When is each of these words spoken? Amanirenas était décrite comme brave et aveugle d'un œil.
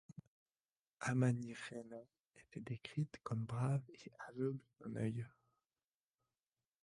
Amanirenas 1.03 2.07
était 2.35 2.59
décrite 2.59 3.19
comme 3.21 3.45
brave 3.45 3.83
et 4.03 4.11
aveugle 4.29 4.65
d'un 4.79 4.95
œil. 4.95 5.23